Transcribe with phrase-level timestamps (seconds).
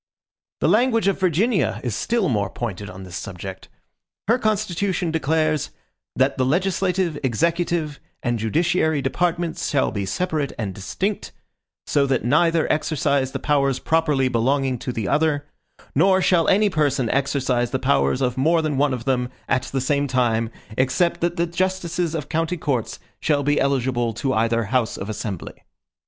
[0.61, 3.69] The language of Virginia is still more pointed on this subject.
[4.27, 5.69] Her constitution declares,
[6.15, 11.33] "that the legislative, executive, and judiciary departments shall be separate and distinct;
[11.85, 15.45] so that neither exercise the powers properly belonging to the other;
[15.93, 19.79] nor shall any person exercise the powers of more than one of them at the
[19.79, 20.49] same time,
[20.79, 25.63] except that the justices of county courts shall be eligible to either House of Assembly."